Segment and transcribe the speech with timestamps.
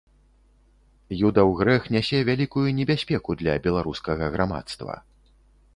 [1.29, 4.93] Юдаў грэх нясе вялікую небяспеку для беларускага грамадства.